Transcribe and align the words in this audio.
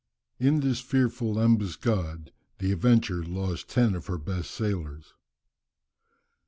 In 0.39 0.61
this 0.61 0.79
fearful 0.79 1.39
ambuscade 1.39 2.31
the 2.57 2.71
Adventure 2.71 3.23
lost 3.23 3.69
ten 3.69 3.93
of 3.93 4.07
her 4.07 4.17
best 4.17 4.49
sailors. 4.49 5.13